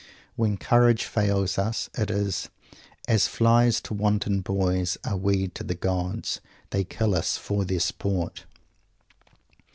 When 0.35 0.57
Courage 0.57 1.03
fails 1.03 1.59
us, 1.59 1.87
it 1.95 2.09
is 2.09 2.49
"as 3.07 3.27
flies 3.27 3.79
to 3.81 3.93
wanton 3.93 4.41
boys 4.41 4.97
are 5.03 5.15
we 5.15 5.49
to 5.49 5.63
the 5.63 5.75
gods. 5.75 6.41
They 6.71 6.83
kill 6.83 7.13
us 7.13 7.37
for 7.37 7.65
their 7.65 7.79
sport." 7.81 8.45